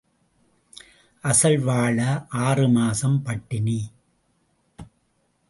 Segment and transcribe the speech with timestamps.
[1.23, 2.25] அசல் வாழ
[2.29, 3.79] ஆறு மாசம் பட்டினி.